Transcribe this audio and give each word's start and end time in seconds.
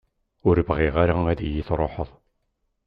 Ur 0.47 0.57
bɣiɣ 0.67 0.95
ara 1.03 1.15
ad 1.31 1.39
iyi-truḥeḍ. 1.41 2.09